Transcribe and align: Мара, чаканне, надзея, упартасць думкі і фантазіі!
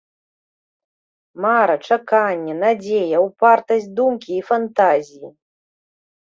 Мара, 1.45 1.75
чаканне, 1.89 2.53
надзея, 2.65 3.19
упартасць 3.27 3.89
думкі 4.03 4.31
і 4.39 4.43
фантазіі! 4.51 5.27